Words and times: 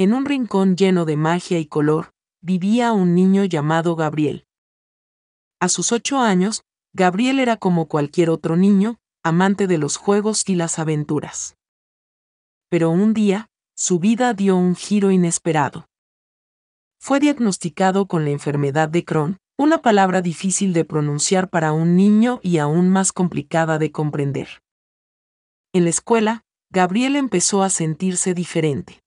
en 0.00 0.14
un 0.14 0.24
rincón 0.24 0.76
lleno 0.78 1.04
de 1.04 1.18
magia 1.18 1.58
y 1.58 1.66
color, 1.66 2.14
vivía 2.40 2.94
un 2.94 3.14
niño 3.14 3.44
llamado 3.44 3.96
Gabriel. 3.96 4.46
A 5.60 5.68
sus 5.68 5.92
ocho 5.92 6.20
años, 6.20 6.62
Gabriel 6.94 7.38
era 7.38 7.58
como 7.58 7.86
cualquier 7.86 8.30
otro 8.30 8.56
niño, 8.56 8.96
amante 9.22 9.66
de 9.66 9.76
los 9.76 9.98
juegos 9.98 10.48
y 10.48 10.54
las 10.54 10.78
aventuras. 10.78 11.58
Pero 12.70 12.88
un 12.88 13.12
día, 13.12 13.50
su 13.76 13.98
vida 13.98 14.32
dio 14.32 14.56
un 14.56 14.74
giro 14.74 15.10
inesperado. 15.10 15.86
Fue 16.98 17.20
diagnosticado 17.20 18.06
con 18.06 18.24
la 18.24 18.30
enfermedad 18.30 18.88
de 18.88 19.04
Crohn, 19.04 19.36
una 19.58 19.82
palabra 19.82 20.22
difícil 20.22 20.72
de 20.72 20.86
pronunciar 20.86 21.50
para 21.50 21.74
un 21.74 21.94
niño 21.94 22.40
y 22.42 22.56
aún 22.56 22.88
más 22.88 23.12
complicada 23.12 23.78
de 23.78 23.92
comprender. 23.92 24.62
En 25.74 25.84
la 25.84 25.90
escuela, 25.90 26.40
Gabriel 26.70 27.16
empezó 27.16 27.62
a 27.62 27.68
sentirse 27.68 28.32
diferente. 28.32 28.99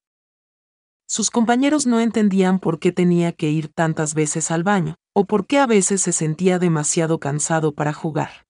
Sus 1.08 1.30
compañeros 1.30 1.86
no 1.86 2.00
entendían 2.00 2.60
por 2.60 2.80
qué 2.80 2.92
tenía 2.92 3.34
que 3.34 3.50
ir 3.50 3.68
tantas 3.68 4.14
veces 4.14 4.52
al 4.52 4.64
baño, 4.64 4.96
o 5.14 5.26
por 5.26 5.46
qué 5.46 5.60
a 5.60 5.68
veces 5.68 6.02
se 6.02 6.12
sentía 6.12 6.60
demasiado 6.60 7.20
cansado 7.20 7.74
para 7.74 7.94
jugar. 7.94 8.46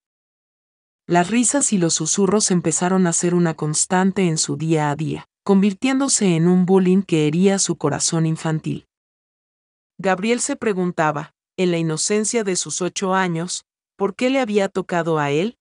Las 1.06 1.30
risas 1.30 1.74
y 1.74 1.78
los 1.78 1.96
susurros 1.96 2.52
empezaron 2.52 3.08
a 3.08 3.14
ser 3.14 3.36
una 3.36 3.56
constante 3.56 4.28
en 4.28 4.38
su 4.38 4.56
día 4.56 4.90
a 4.90 4.96
día, 4.96 5.26
convirtiéndose 5.44 6.36
en 6.36 6.48
un 6.48 6.66
bullying 6.66 7.02
que 7.02 7.28
hería 7.28 7.60
su 7.60 7.78
corazón 7.78 8.26
infantil. 8.26 8.88
Gabriel 9.98 10.40
se 10.40 10.56
preguntaba, 10.56 11.34
en 11.58 11.72
la 11.72 11.78
inocencia 11.78 12.44
de 12.44 12.56
sus 12.56 12.82
ocho 12.82 13.14
años, 13.14 13.66
¿por 13.98 14.16
qué 14.16 14.30
le 14.30 14.40
había 14.40 14.70
tocado 14.70 15.20
a 15.20 15.32
él? 15.32 15.58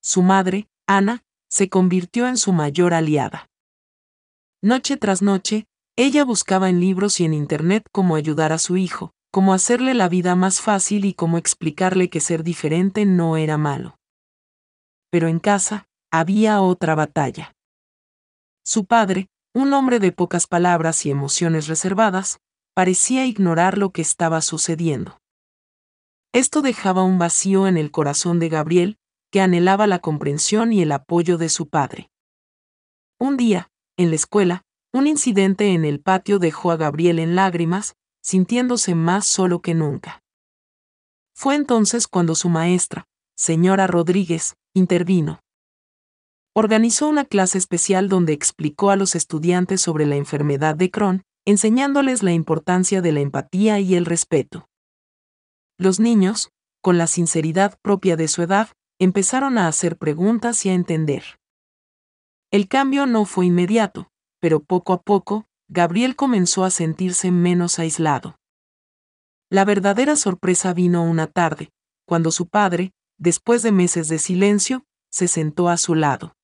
Su 0.00 0.22
madre, 0.22 0.68
Ana, 0.86 1.24
se 1.50 1.68
convirtió 1.68 2.28
en 2.28 2.36
su 2.36 2.52
mayor 2.52 2.94
aliada. 2.94 3.50
Noche 4.62 4.96
tras 4.96 5.22
noche, 5.22 5.66
ella 6.00 6.24
buscaba 6.24 6.68
en 6.68 6.78
libros 6.78 7.18
y 7.18 7.24
en 7.24 7.34
Internet 7.34 7.88
cómo 7.90 8.14
ayudar 8.14 8.52
a 8.52 8.58
su 8.58 8.76
hijo, 8.76 9.10
cómo 9.32 9.52
hacerle 9.52 9.94
la 9.94 10.08
vida 10.08 10.36
más 10.36 10.60
fácil 10.60 11.04
y 11.04 11.12
cómo 11.12 11.38
explicarle 11.38 12.08
que 12.08 12.20
ser 12.20 12.44
diferente 12.44 13.04
no 13.04 13.36
era 13.36 13.58
malo. 13.58 13.98
Pero 15.10 15.26
en 15.26 15.40
casa, 15.40 15.88
había 16.12 16.62
otra 16.62 16.94
batalla. 16.94 17.56
Su 18.64 18.84
padre, 18.84 19.26
un 19.52 19.72
hombre 19.72 19.98
de 19.98 20.12
pocas 20.12 20.46
palabras 20.46 21.04
y 21.04 21.10
emociones 21.10 21.66
reservadas, 21.66 22.38
parecía 22.74 23.26
ignorar 23.26 23.76
lo 23.76 23.90
que 23.90 24.02
estaba 24.02 24.40
sucediendo. 24.40 25.18
Esto 26.32 26.62
dejaba 26.62 27.02
un 27.02 27.18
vacío 27.18 27.66
en 27.66 27.76
el 27.76 27.90
corazón 27.90 28.38
de 28.38 28.48
Gabriel, 28.48 28.98
que 29.32 29.40
anhelaba 29.40 29.88
la 29.88 29.98
comprensión 29.98 30.72
y 30.72 30.80
el 30.80 30.92
apoyo 30.92 31.38
de 31.38 31.48
su 31.48 31.68
padre. 31.68 32.08
Un 33.18 33.36
día, 33.36 33.72
en 33.96 34.10
la 34.10 34.14
escuela, 34.14 34.62
un 34.92 35.06
incidente 35.06 35.74
en 35.74 35.84
el 35.84 36.00
patio 36.00 36.38
dejó 36.38 36.70
a 36.70 36.76
Gabriel 36.76 37.18
en 37.18 37.34
lágrimas, 37.34 37.94
sintiéndose 38.22 38.94
más 38.94 39.26
solo 39.26 39.60
que 39.60 39.74
nunca. 39.74 40.22
Fue 41.34 41.54
entonces 41.54 42.08
cuando 42.08 42.34
su 42.34 42.48
maestra, 42.48 43.06
señora 43.36 43.86
Rodríguez, 43.86 44.56
intervino. 44.74 45.40
Organizó 46.54 47.08
una 47.08 47.24
clase 47.24 47.58
especial 47.58 48.08
donde 48.08 48.32
explicó 48.32 48.90
a 48.90 48.96
los 48.96 49.14
estudiantes 49.14 49.80
sobre 49.80 50.06
la 50.06 50.16
enfermedad 50.16 50.74
de 50.74 50.90
Crohn 50.90 51.22
enseñándoles 51.48 52.22
la 52.22 52.32
importancia 52.32 53.00
de 53.00 53.10
la 53.10 53.20
empatía 53.20 53.80
y 53.80 53.94
el 53.94 54.04
respeto. 54.04 54.68
Los 55.78 55.98
niños, 55.98 56.50
con 56.82 56.98
la 56.98 57.06
sinceridad 57.06 57.78
propia 57.80 58.16
de 58.16 58.28
su 58.28 58.42
edad, 58.42 58.68
empezaron 58.98 59.56
a 59.56 59.66
hacer 59.66 59.96
preguntas 59.96 60.66
y 60.66 60.68
a 60.68 60.74
entender. 60.74 61.38
El 62.50 62.68
cambio 62.68 63.06
no 63.06 63.24
fue 63.24 63.46
inmediato, 63.46 64.10
pero 64.40 64.60
poco 64.60 64.92
a 64.92 65.02
poco, 65.02 65.46
Gabriel 65.68 66.16
comenzó 66.16 66.64
a 66.64 66.70
sentirse 66.70 67.30
menos 67.30 67.78
aislado. 67.78 68.36
La 69.50 69.64
verdadera 69.64 70.16
sorpresa 70.16 70.72
vino 70.74 71.02
una 71.02 71.26
tarde, 71.26 71.70
cuando 72.06 72.30
su 72.30 72.48
padre, 72.48 72.92
después 73.18 73.62
de 73.62 73.72
meses 73.72 74.08
de 74.08 74.18
silencio, 74.18 74.84
se 75.10 75.28
sentó 75.28 75.68
a 75.68 75.76
su 75.76 75.94
lado. 75.94 76.34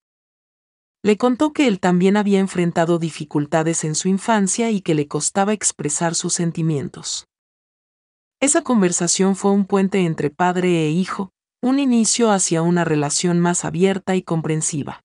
Le 1.02 1.18
contó 1.18 1.52
que 1.52 1.66
él 1.68 1.80
también 1.80 2.16
había 2.16 2.38
enfrentado 2.38 2.98
dificultades 2.98 3.84
en 3.84 3.94
su 3.94 4.08
infancia 4.08 4.70
y 4.70 4.80
que 4.80 4.94
le 4.94 5.06
costaba 5.06 5.52
expresar 5.52 6.14
sus 6.14 6.32
sentimientos. 6.32 7.26
Esa 8.40 8.62
conversación 8.62 9.36
fue 9.36 9.50
un 9.50 9.66
puente 9.66 10.00
entre 10.06 10.30
padre 10.30 10.86
e 10.86 10.90
hijo, 10.90 11.30
un 11.62 11.78
inicio 11.78 12.30
hacia 12.30 12.62
una 12.62 12.84
relación 12.84 13.40
más 13.40 13.64
abierta 13.64 14.16
y 14.16 14.22
comprensiva. 14.22 15.02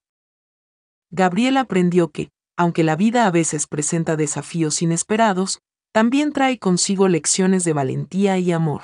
Gabriel 1.09 1.57
aprendió 1.57 2.11
que, 2.11 2.31
aunque 2.59 2.83
la 2.83 2.97
vida 2.97 3.25
a 3.25 3.31
veces 3.31 3.67
presenta 3.67 4.17
desafíos 4.17 4.81
inesperados, 4.81 5.59
también 5.93 6.33
trae 6.33 6.59
consigo 6.59 7.07
lecciones 7.07 7.63
de 7.63 7.71
valentía 7.71 8.37
y 8.37 8.51
amor. 8.51 8.81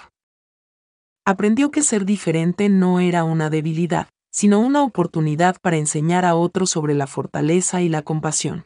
Aprendió 1.26 1.72
que 1.72 1.82
ser 1.82 2.06
diferente 2.06 2.70
no 2.70 3.02
era 3.02 3.26
una 3.26 3.50
debilidad, 3.50 4.08
sino 4.32 4.62
una 4.62 4.82
oportunidad 4.82 5.58
para 5.62 5.76
enseñar 5.76 6.24
a 6.24 6.36
otros 6.36 6.70
sobre 6.70 6.94
la 6.94 7.06
fortaleza 7.06 7.82
y 7.82 7.90
la 7.90 8.02
compasión. 8.02 8.66